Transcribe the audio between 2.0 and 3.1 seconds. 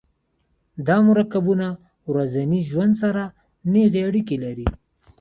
ورځني ژوند